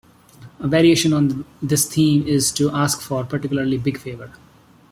A 0.59 0.67
variation 0.67 1.13
on 1.13 1.45
this 1.61 1.87
theme 1.87 2.25
is 2.25 2.51
to 2.53 2.71
ask 2.71 3.01
for 3.01 3.21
a 3.21 3.23
particularly 3.23 3.77
big 3.77 3.99
favor. 3.99 4.31